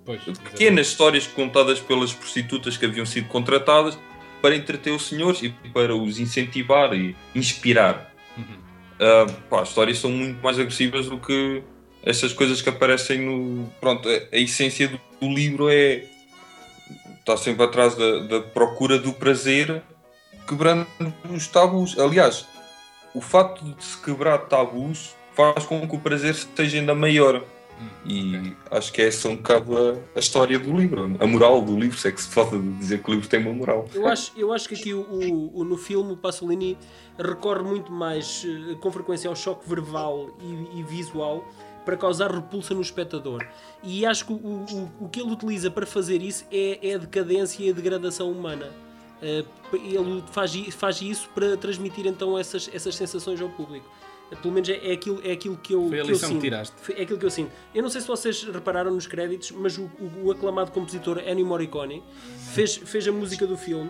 Pois, 0.05 0.21
Pequenas 0.23 0.87
histórias 0.87 1.27
contadas 1.27 1.79
pelas 1.79 2.11
prostitutas 2.13 2.77
que 2.77 2.85
haviam 2.85 3.05
sido 3.05 3.27
contratadas 3.27 3.97
para 4.41 4.55
entreter 4.55 4.91
os 4.91 5.07
senhores 5.07 5.41
e 5.41 5.49
para 5.49 5.95
os 5.95 6.19
incentivar 6.19 6.93
e 6.93 7.15
inspirar. 7.35 8.13
Uhum. 8.37 8.57
Ah, 8.99 9.25
pá, 9.49 9.61
as 9.61 9.69
histórias 9.69 9.97
são 9.97 10.11
muito 10.11 10.41
mais 10.43 10.59
agressivas 10.59 11.07
do 11.07 11.17
que 11.17 11.63
essas 12.03 12.33
coisas 12.33 12.61
que 12.61 12.69
aparecem 12.69 13.19
no. 13.19 13.67
Pronto, 13.79 14.07
a, 14.07 14.35
a 14.35 14.39
essência 14.39 14.87
do, 14.87 14.99
do 15.21 15.33
livro 15.33 15.69
é. 15.69 16.03
está 17.19 17.37
sempre 17.37 17.63
atrás 17.63 17.95
da, 17.95 18.19
da 18.19 18.41
procura 18.41 18.97
do 18.97 19.13
prazer 19.13 19.81
quebrando 20.49 20.87
os 21.29 21.47
tabus. 21.47 21.97
Aliás, 21.99 22.47
o 23.13 23.21
facto 23.21 23.63
de 23.63 23.83
se 23.83 23.97
quebrar 24.01 24.39
tabus 24.39 25.15
faz 25.35 25.63
com 25.65 25.87
que 25.87 25.95
o 25.95 25.99
prazer 25.99 26.33
seja 26.33 26.79
ainda 26.79 26.95
maior. 26.95 27.43
E 28.05 28.55
acho 28.71 28.91
que 28.93 29.01
essa 29.01 29.27
é 29.27 29.31
um 29.31 29.35
bocado 29.37 29.77
a, 29.77 29.95
a 30.15 30.19
história 30.19 30.57
do 30.59 30.75
livro, 30.75 31.15
a 31.19 31.27
moral 31.27 31.61
do 31.61 31.77
livro, 31.79 31.97
se 31.97 32.07
é 32.07 32.11
que 32.11 32.21
se 32.21 32.29
pode 32.29 32.59
dizer 32.77 33.01
que 33.03 33.09
o 33.09 33.13
livro 33.13 33.27
tem 33.29 33.39
uma 33.39 33.53
moral. 33.53 33.87
Eu 33.93 34.07
acho, 34.07 34.31
eu 34.35 34.51
acho 34.53 34.67
que 34.67 34.75
aqui 34.75 34.93
o, 34.93 35.51
o- 35.53 35.63
no 35.63 35.77
filme 35.77 36.13
o 36.13 36.17
Pasolini 36.17 36.77
recorre 37.17 37.61
muito 37.63 37.91
mais 37.91 38.45
eh, 38.45 38.75
com 38.79 38.91
frequência 38.91 39.29
ao 39.29 39.35
choque 39.35 39.67
verbal 39.69 40.29
e, 40.41 40.79
e 40.79 40.83
visual 40.83 41.45
para 41.85 41.95
causar 41.97 42.31
repulsa 42.31 42.73
no 42.73 42.81
espectador. 42.81 43.45
E 43.83 44.05
acho 44.05 44.25
que 44.25 44.33
o, 44.33 44.35
o, 44.35 44.91
o 45.05 45.09
que 45.09 45.19
ele 45.21 45.31
utiliza 45.31 45.71
para 45.71 45.85
fazer 45.85 46.21
isso 46.21 46.45
é, 46.51 46.79
é 46.89 46.95
a 46.95 46.97
decadência 46.97 47.63
e 47.63 47.69
a 47.69 47.73
degradação 47.73 48.31
humana. 48.31 48.67
Eh, 49.21 49.43
ele 49.73 50.23
faz, 50.31 50.55
faz 50.75 51.01
isso 51.01 51.29
para 51.35 51.55
transmitir 51.57 52.05
então 52.07 52.37
essas, 52.37 52.69
essas 52.73 52.95
sensações 52.95 53.41
ao 53.41 53.49
público. 53.49 53.85
Pelo 54.41 54.53
menos 54.53 54.69
é, 54.69 54.79
é 54.89 54.93
aquilo, 54.93 55.19
é 55.23 55.31
aquilo 55.31 55.57
que 55.57 55.73
eu, 55.73 55.87
Foi 55.89 55.99
a 55.99 56.03
que 56.03 56.09
eu 56.09 56.13
lição 56.13 56.29
que 56.29 56.33
sinto. 56.35 56.41
tiraste. 56.43 56.75
Foi- 56.81 56.95
É 56.97 57.01
aquilo 57.01 57.17
que 57.19 57.25
eu 57.25 57.29
sinto. 57.31 57.51
Eu 57.73 57.81
não 57.83 57.89
sei 57.89 58.01
se 58.01 58.07
vocês 58.07 58.43
repararam 58.43 58.91
nos 58.91 59.07
créditos, 59.07 59.51
mas 59.51 59.77
o, 59.77 59.83
o- 59.99 60.25
o 60.25 60.31
aclamado 60.31 60.71
compositor 60.71 61.19
Ennio 61.27 61.45
Morricone 61.45 62.03
fez, 62.53 62.75
fez 62.77 63.07
a 63.07 63.11
música 63.11 63.45
do 63.47 63.57
filme 63.57 63.89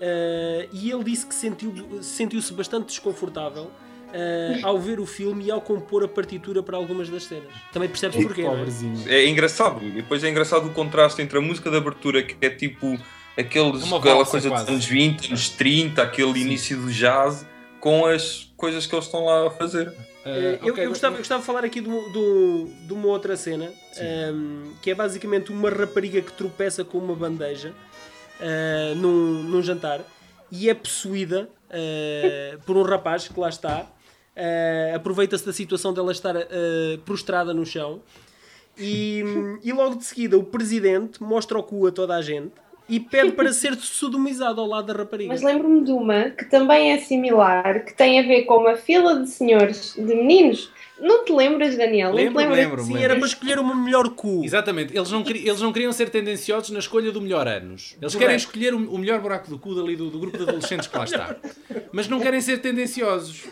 eh, 0.00 0.68
e 0.72 0.90
ele 0.90 1.04
disse 1.04 1.26
que 1.26 1.34
sentiu- 1.34 2.02
sentiu-se 2.02 2.52
bastante 2.52 2.86
desconfortável 2.86 3.70
eh, 4.12 4.58
ao 4.62 4.78
ver 4.78 4.98
o 4.98 5.06
filme 5.06 5.44
e 5.44 5.50
ao 5.50 5.60
compor 5.60 6.02
a 6.04 6.08
partitura 6.08 6.62
para 6.62 6.76
algumas 6.76 7.08
das 7.08 7.24
cenas. 7.24 7.48
Também 7.72 7.88
percebes 7.88 8.20
porquê, 8.22 8.42
é? 8.42 9.14
É 9.14 9.28
engraçado, 9.28 9.84
e 9.84 9.90
depois 9.90 10.24
é 10.24 10.28
engraçado 10.30 10.66
o 10.66 10.70
contraste 10.72 11.20
entre 11.22 11.38
a 11.38 11.40
música 11.40 11.70
de 11.70 11.76
abertura, 11.76 12.22
que 12.22 12.34
é 12.44 12.50
tipo 12.50 12.98
aqueles, 13.38 13.82
É 13.92 13.96
aquela 13.96 14.24
coisa 14.26 14.48
quase. 14.48 14.64
dos 14.64 14.72
anos 14.74 14.84
20, 14.86 15.28
anos 15.28 15.48
30, 15.50 16.02
aquele 16.02 16.40
início 16.40 16.76
do 16.80 16.90
jazz, 16.90 17.46
com 17.78 18.04
as 18.04 18.49
coisas 18.60 18.86
que 18.86 18.94
eles 18.94 19.06
estão 19.06 19.24
lá 19.24 19.46
a 19.46 19.50
fazer. 19.50 19.92
Eh, 20.24 20.58
eu, 20.62 20.72
ok, 20.74 20.84
eu 20.84 20.88
gostava, 20.90 21.14
eu 21.14 21.18
gostava 21.18 21.40
de 21.40 21.46
falar 21.46 21.64
aqui 21.64 21.80
de, 21.80 21.88
um- 21.88 22.12
de 22.12 22.18
um- 22.18 22.94
uma 22.94 23.08
outra 23.08 23.34
cena 23.36 23.72
ehm, 23.96 24.72
que 24.82 24.90
é 24.90 24.94
basicamente 24.94 25.50
uma 25.50 25.70
rapariga 25.70 26.20
que 26.20 26.32
tropeça 26.32 26.84
com 26.84 26.98
uma 26.98 27.14
bandeja 27.14 27.72
eh, 28.40 28.92
num, 28.96 29.42
num 29.44 29.62
jantar 29.62 30.00
e 30.52 30.68
é 30.68 30.74
possuída 30.74 31.48
eh, 31.70 32.58
por 32.66 32.76
um 32.76 32.82
rapaz 32.82 33.26
que 33.28 33.40
lá 33.40 33.48
está. 33.48 33.86
eh, 34.36 34.92
Aproveita-se 34.94 35.44
da 35.46 35.52
situação 35.52 35.92
dela 35.94 36.12
estar 36.12 36.36
eh, 36.36 36.98
prostrada 37.04 37.54
no 37.54 37.64
chão 37.64 38.02
e, 38.78 39.22
e 39.62 39.72
logo 39.72 39.96
de 39.96 40.04
seguida 40.04 40.38
o 40.38 40.44
presidente 40.44 41.22
mostra 41.22 41.58
o 41.58 41.62
cu 41.62 41.86
a 41.86 41.92
toda 41.92 42.14
a 42.14 42.22
gente 42.22 42.52
e 42.90 43.00
pede 43.00 43.32
para 43.32 43.52
ser 43.52 43.74
sodomizado 43.76 44.60
ao 44.60 44.66
lado 44.66 44.86
da 44.92 44.98
rapariga. 44.98 45.28
Mas 45.32 45.42
lembro-me 45.42 45.84
de 45.84 45.92
uma 45.92 46.30
que 46.30 46.44
também 46.44 46.92
é 46.92 46.98
similar, 46.98 47.84
que 47.84 47.94
tem 47.94 48.18
a 48.18 48.22
ver 48.22 48.42
com 48.42 48.56
uma 48.58 48.76
fila 48.76 49.20
de 49.20 49.28
senhores, 49.30 49.94
de 49.94 50.02
meninos. 50.14 50.70
Não 51.00 51.24
te 51.24 51.32
lembras, 51.32 51.76
Daniel? 51.78 52.10
Não 52.10 52.16
te 52.18 52.24
Lembro, 52.24 52.38
lembras? 52.40 52.58
lembro. 52.58 52.82
Sim, 52.84 52.98
era 53.02 53.16
para 53.16 53.24
escolher 53.26 53.58
o 53.58 53.74
melhor 53.74 54.10
cu. 54.10 54.42
Exatamente, 54.44 54.94
eles 54.94 55.10
não, 55.10 55.24
eles 55.26 55.60
não 55.62 55.72
queriam 55.72 55.92
ser 55.92 56.10
tendenciosos 56.10 56.68
na 56.70 56.78
escolha 56.78 57.10
do 57.10 57.22
melhor 57.22 57.48
anos. 57.48 57.96
Eles 58.02 58.14
querem 58.14 58.36
escolher 58.36 58.74
o, 58.74 58.98
melhor 58.98 59.18
buraco 59.18 59.48
do 59.48 59.58
cu 59.58 59.74
dali 59.74 59.96
do, 59.96 60.10
do 60.10 60.18
grupo 60.18 60.36
de 60.36 60.42
adolescentes 60.42 60.88
que 60.88 60.98
lá 60.98 61.04
está. 61.04 61.36
Mas 61.90 62.06
não 62.06 62.20
querem 62.20 62.40
ser 62.42 62.58
tendenciosos. 62.60 63.44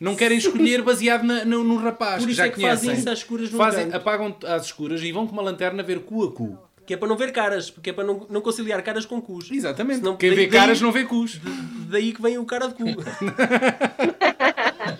Não 0.00 0.16
querem 0.16 0.38
escolher 0.38 0.82
baseado 0.82 1.22
na- 1.24 1.44
no, 1.44 1.62
no 1.62 1.76
rapaz 1.76 2.16
Por 2.22 2.24
que 2.26 2.32
isso 2.32 2.38
já 2.38 2.46
é 2.46 2.48
que 2.48 2.54
conhecem. 2.56 2.88
fazem 2.88 2.98
isso 3.00 3.10
às 3.10 3.18
escuras 3.18 3.50
num 3.52 3.58
Fazem, 3.58 3.92
apagam 3.92 4.34
às 4.46 4.64
escuras 4.64 5.02
e 5.02 5.12
vão 5.12 5.26
com 5.26 5.32
uma 5.34 5.42
lanterna 5.42 5.82
ver 5.82 6.00
cu 6.00 6.24
a 6.24 6.32
cu. 6.32 6.58
Que 6.90 6.94
é 6.94 6.96
para 6.96 7.06
não 7.06 7.16
ver 7.16 7.30
caras, 7.30 7.70
porque 7.70 7.90
é 7.90 7.92
para 7.92 8.02
não, 8.02 8.26
não 8.28 8.40
conciliar 8.40 8.82
caras 8.82 9.06
com 9.06 9.22
cus. 9.22 9.48
Exatamente. 9.48 9.98
Senão, 10.00 10.16
Quem 10.16 10.30
daí- 10.30 10.38
vê 10.40 10.46
caras 10.48 10.78
daí- 10.80 10.84
não 10.84 10.90
vê 10.90 11.04
cus. 11.04 11.40
Daí 11.88 12.12
que 12.12 12.20
vem 12.20 12.36
o 12.36 12.44
cara 12.44 12.66
de 12.66 12.74
cu. 12.74 12.82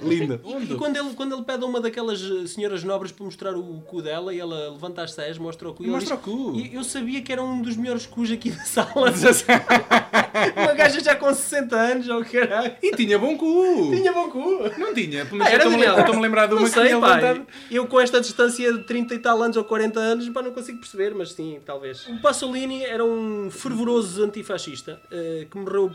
Linda. 0.09 0.41
E 0.69 0.75
quando 0.75 0.97
ele, 0.97 1.11
quando 1.15 1.35
ele 1.35 1.43
pede 1.45 1.63
a 1.65 1.67
uma 1.67 1.81
daquelas 1.81 2.21
eh, 2.23 2.47
senhoras 2.47 2.83
nobres 2.85 3.13
para 3.13 3.25
mostrar 3.25 3.55
o 3.57 3.81
cu 3.87 4.03
dela 4.03 4.33
e 4.35 4.41
ela 4.41 4.71
levanta 4.71 5.03
as 5.03 5.13
seias, 5.13 5.39
mostra 5.39 5.69
o 5.69 5.75
cu 5.75 5.83
e 5.83 5.87
ele 5.87 5.93
Mostra 5.93 6.17
diz, 6.17 6.27
o 6.27 6.31
cu. 6.31 6.57
"E 6.57 6.75
Eu 6.75 6.83
sabia 6.85 7.21
que 7.23 7.33
era 7.33 7.43
um 7.43 7.61
dos 7.63 7.77
melhores 7.77 8.07
cus 8.07 8.31
aqui 8.31 8.51
da 8.51 8.65
sala. 8.65 9.11
uma 10.57 10.73
gaja 10.75 11.01
já 11.01 11.15
com 11.17 11.33
60 11.33 11.77
anos, 11.77 12.09
ou 12.09 12.25
caralho. 12.25 12.73
E 12.83 12.93
tinha 12.97 13.19
bom 13.19 13.37
cu. 13.37 13.91
Tinha 13.95 14.13
bom 14.13 14.31
cu. 14.31 14.41
Não 14.79 14.95
tinha. 14.95 15.27
Mas 15.31 15.47
Ah, 15.47 15.51
era 15.51 15.57
estou-me 15.65 15.77
a 15.77 15.79
Daniel. 15.79 15.95
eu 15.95 16.01
estou-me 16.01 16.19
a 16.19 16.23
lembrar 16.23 16.47
de 16.47 16.55
uma 16.55 16.61
Não 16.63 16.69
que 16.69 16.75
sei, 16.75 16.83
levantado. 16.95 17.47
Eu 17.71 17.87
com 17.87 18.01
esta 18.01 18.21
distância 18.21 18.73
de 18.73 18.85
30 18.85 19.15
e 19.15 19.19
tal 19.19 19.43
anos 19.43 19.57
ou 19.57 19.65
40 19.65 19.99
anos, 20.01 20.29
pá, 20.29 20.43
não 20.43 20.53
consigo 20.53 20.79
perceber, 20.79 21.15
mas 21.15 21.33
sim, 21.33 21.59
talvez. 21.65 22.07
O 22.09 22.21
Pasolini 22.21 22.83
era 22.85 23.05
um 23.05 23.51
fervoroso 23.51 24.23
antifascista 24.25 25.01
eh, 25.11 25.47
que 25.51 25.59
morreu 25.59 25.91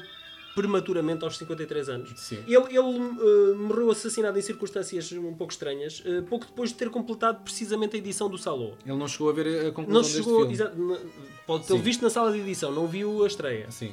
prematuramente 0.56 1.24
aos 1.24 1.38
53 1.38 1.90
anos. 1.90 2.12
Sim. 2.16 2.38
Ele, 2.48 2.56
ele 2.70 2.78
eh, 2.80 3.56
morreu 3.56 3.92
assassinado 3.92 4.40
em 4.40 4.42
circunstâncias 4.42 5.12
um 5.12 5.34
pouco 5.34 5.52
estranhas, 5.52 6.02
eh, 6.06 6.22
pouco 6.22 6.46
depois 6.46 6.70
de 6.70 6.76
ter 6.76 6.90
completado 6.90 7.42
precisamente 7.44 7.96
a 7.96 8.00
edição 8.00 8.30
do 8.30 8.38
Salô. 8.38 8.74
Ele 8.86 8.98
não 8.98 9.08
chegou 9.08 9.30
a 9.30 9.34
ver 9.34 9.68
a 9.68 9.72
conclusão 9.72 9.94
Não 9.94 10.02
deste 10.02 10.18
chegou, 10.18 10.38
filme. 10.40 10.54
exa- 10.54 10.74
n- 10.76 10.98
pode 11.46 11.66
tê-lo 11.68 11.80
Sim. 11.80 11.86
visto 11.86 12.02
na 12.02 12.10
sala 12.10 12.32
de 12.32 12.40
edição, 12.40 12.72
não 12.72 12.88
viu 12.88 13.24
a 13.24 13.28
estreia. 13.28 13.70
Sim. 13.70 13.92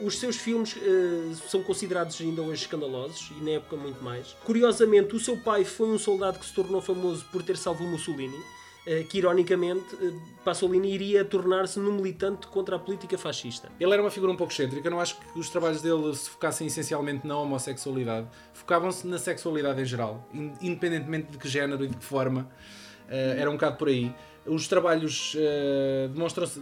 Uh, 0.00 0.06
os 0.06 0.16
seus 0.18 0.36
filmes 0.36 0.76
uh, 0.76 1.34
são 1.48 1.62
considerados 1.64 2.20
ainda 2.20 2.40
hoje 2.42 2.62
escandalosos 2.62 3.32
e 3.40 3.42
na 3.44 3.50
época 3.50 3.76
muito 3.76 4.02
mais. 4.04 4.36
Curiosamente, 4.44 5.16
o 5.16 5.20
seu 5.20 5.36
pai 5.36 5.64
foi 5.64 5.88
um 5.88 5.98
soldado 5.98 6.38
que 6.38 6.46
se 6.46 6.54
tornou 6.54 6.80
famoso 6.80 7.24
por 7.32 7.42
ter 7.42 7.56
salvo 7.56 7.82
Mussolini, 7.84 8.36
uh, 8.36 8.42
que 9.08 9.18
ironicamente 9.18 9.94
uh, 9.94 10.20
Pasolini 10.44 10.90
iria 10.92 11.24
tornar-se 11.24 11.78
num 11.78 11.92
militante 11.92 12.46
contra 12.46 12.76
a 12.76 12.78
política 12.78 13.16
fascista. 13.18 13.70
Ele 13.78 13.92
era 13.92 14.02
uma 14.02 14.10
figura 14.10 14.32
um 14.32 14.36
pouco 14.36 14.52
excêntrica. 14.52 14.88
Não 14.88 15.00
acho 15.00 15.16
que 15.18 15.38
os 15.38 15.48
trabalhos 15.50 15.82
dele 15.82 16.14
se 16.14 16.30
focassem 16.30 16.66
essencialmente 16.66 17.26
na 17.26 17.36
homossexualidade. 17.38 18.26
Focavam-se 18.54 19.06
na 19.06 19.18
sexualidade 19.18 19.80
em 19.80 19.84
geral, 19.84 20.26
in- 20.32 20.52
independentemente 20.60 21.30
de 21.32 21.38
que 21.38 21.48
género 21.48 21.84
e 21.84 21.88
de 21.88 21.96
que 21.96 22.04
forma. 22.04 22.48
Eh, 23.10 23.36
era 23.38 23.50
um 23.50 23.54
bocado 23.54 23.76
por 23.76 23.88
aí. 23.88 24.12
Os 24.46 24.66
trabalhos 24.68 25.34
eh, 25.38 26.08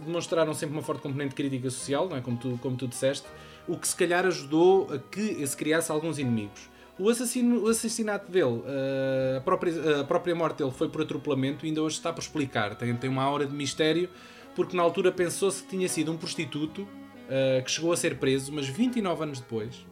demonstraram 0.05 0.53
sempre 0.53 0.75
uma 0.75 0.83
forte 0.83 1.01
componente 1.01 1.33
crítica 1.35 1.69
social, 1.69 2.09
não 2.09 2.17
é? 2.17 2.21
como, 2.21 2.37
tu, 2.37 2.59
como 2.61 2.75
tu 2.75 2.87
disseste, 2.87 3.25
o 3.67 3.77
que 3.77 3.87
se 3.87 3.95
calhar 3.95 4.25
ajudou 4.25 4.87
a 4.93 4.97
que 4.97 5.45
se 5.47 5.55
criasse 5.55 5.91
alguns 5.91 6.19
inimigos. 6.19 6.69
O, 6.99 7.09
assassino, 7.09 7.63
o 7.63 7.67
assassinato 7.67 8.31
dele, 8.31 8.63
eh, 8.65 9.35
a, 9.37 9.41
própria, 9.41 10.01
a 10.01 10.03
própria 10.03 10.33
morte 10.35 10.57
dele 10.59 10.71
foi 10.71 10.89
por 10.89 11.01
atropelamento 11.01 11.65
e 11.65 11.69
ainda 11.69 11.81
hoje 11.83 11.95
está 11.97 12.11
por 12.11 12.21
explicar. 12.21 12.75
Tem, 12.75 12.95
tem 12.95 13.09
uma 13.09 13.21
aura 13.23 13.45
de 13.45 13.53
mistério, 13.53 14.09
porque 14.55 14.75
na 14.75 14.81
altura 14.81 15.11
pensou-se 15.11 15.61
que 15.61 15.69
tinha 15.69 15.87
sido 15.87 16.11
um 16.11 16.17
prostituto 16.17 16.87
eh, 17.29 17.61
que 17.63 17.69
chegou 17.69 17.91
a 17.93 17.97
ser 17.97 18.17
preso, 18.17 18.51
mas 18.51 18.67
29 18.67 19.23
anos 19.23 19.39
depois 19.39 19.85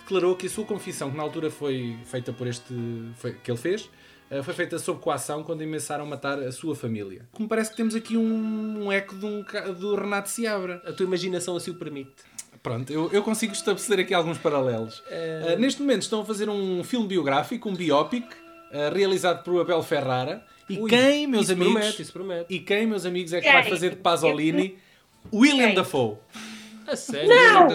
declarou 0.00 0.36
que 0.36 0.46
a 0.46 0.50
sua 0.50 0.64
confissão, 0.64 1.10
que 1.10 1.16
na 1.16 1.22
altura 1.22 1.50
foi 1.50 1.96
feita 2.04 2.32
por 2.32 2.46
este. 2.46 2.72
foi- 3.16 3.32
que 3.34 3.50
ele 3.50 3.58
fez, 3.58 3.90
eh, 4.30 4.42
foi 4.42 4.52
feita 4.54 4.78
sob 4.78 5.00
coação 5.00 5.42
quando 5.42 5.62
ameaçaram 5.62 6.04
matar 6.04 6.38
a 6.38 6.52
sua 6.52 6.76
família. 6.76 7.26
Como 7.32 7.48
parece 7.48 7.70
que 7.70 7.76
temos 7.76 7.94
aqui 7.94 8.16
um, 8.16 8.84
um 8.84 8.92
eco 8.92 9.16
de 9.16 9.24
um, 9.24 9.42
do 9.80 9.94
Renato 9.96 10.28
Seabra. 10.28 10.82
A 10.86 10.92
tua 10.92 11.04
imaginação 11.06 11.56
assim 11.56 11.70
o 11.70 11.74
permite. 11.74 12.12
Pronto, 12.66 12.92
eu, 12.92 13.08
eu 13.12 13.22
consigo 13.22 13.52
estabelecer 13.52 14.00
aqui 14.00 14.12
alguns 14.12 14.38
paralelos. 14.38 14.98
Uh, 14.98 15.56
neste 15.56 15.80
momento 15.80 16.02
estão 16.02 16.22
a 16.22 16.24
fazer 16.24 16.48
um 16.48 16.82
filme 16.82 17.06
biográfico, 17.06 17.68
um 17.68 17.76
biopic, 17.76 18.24
uh, 18.24 18.92
realizado 18.92 19.44
por 19.44 19.60
Abel 19.60 19.80
Ferrara. 19.84 20.44
E 20.68 20.76
Ui, 20.76 20.90
quem, 20.90 21.28
meus 21.28 21.44
isso 21.44 21.52
amigos, 21.52 21.74
promete, 21.74 22.02
isso 22.02 22.12
promete. 22.12 22.46
e 22.52 22.58
quem, 22.58 22.84
meus 22.84 23.06
amigos, 23.06 23.32
é 23.32 23.40
que 23.40 23.52
vai 23.52 23.62
fazer 23.62 23.90
de 23.90 23.96
Pasolini? 23.98 24.78
William? 25.32 25.74
Dafoe. 25.74 26.16
A 26.92 26.96
sério? 26.96 27.28
Não! 27.28 27.66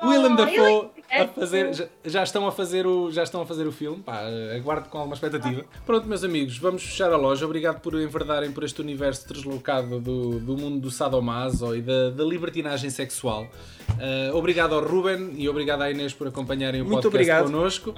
Oh. 0.00 0.08
William 0.08 0.32
Oh, 0.32 0.36
Dafoe 0.36 0.90
ele- 1.10 1.22
a 1.22 1.28
fazer, 1.28 1.74
já, 1.74 1.86
já 2.04 2.22
estão 2.22 2.46
a 2.46 2.52
fazer 2.52 2.86
o, 2.86 3.10
já 3.10 3.22
estão 3.22 3.42
a 3.42 3.46
fazer 3.46 3.66
o 3.66 3.72
filme, 3.72 4.02
pá, 4.02 4.22
aguardo 4.56 4.88
com 4.88 4.98
alguma 4.98 5.14
expectativa. 5.14 5.64
Pronto, 5.84 6.06
meus 6.08 6.24
amigos, 6.24 6.56
vamos 6.58 6.82
fechar 6.82 7.12
a 7.12 7.16
loja. 7.16 7.44
Obrigado 7.44 7.80
por 7.80 7.94
enverdarem 7.94 8.50
por 8.50 8.64
este 8.64 8.80
universo 8.80 9.28
deslocado 9.32 10.00
do, 10.00 10.40
do 10.40 10.56
mundo 10.56 10.80
do 10.80 10.90
sadomaso 10.90 11.76
e 11.76 11.82
da, 11.82 12.10
da 12.10 12.24
libertinagem 12.24 12.88
sexual. 12.90 13.46
Uh, 13.90 14.34
obrigado 14.36 14.74
ao 14.74 14.80
Ruben 14.82 15.32
e 15.36 15.48
obrigado 15.48 15.82
à 15.82 15.90
Inês 15.90 16.14
por 16.14 16.26
acompanharem 16.28 16.80
o 16.80 16.84
Muito 16.84 17.02
podcast 17.10 17.42
obrigado. 17.42 17.44
connosco. 17.52 17.94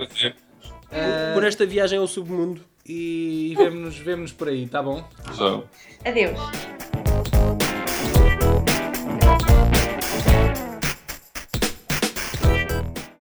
Por 1.34 1.44
esta 1.44 1.64
viagem 1.66 1.98
ao 1.98 2.06
submundo. 2.06 2.60
E, 2.86 3.52
e 3.52 3.54
vemo-nos 3.56 3.96
vemo 3.96 4.30
por 4.32 4.48
aí, 4.48 4.66
tá 4.66 4.82
bom? 4.82 5.02
Já. 5.34 5.62
Adeus. 6.10 6.83